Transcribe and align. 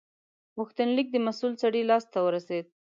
غوښتنلیک 0.57 1.07
د 1.11 1.17
مسول 1.27 1.53
سړي 1.63 1.81
لاس 1.89 2.03
ته 2.13 2.19
ورسید. 2.27 2.65